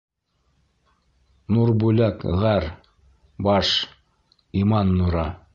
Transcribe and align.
Нурбүләк 1.57 2.25
ғәр., 2.45 2.67
баш.— 3.49 3.77
иман 4.65 4.99
нуры; 5.03 5.33